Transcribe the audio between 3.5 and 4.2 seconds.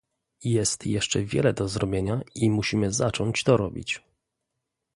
robić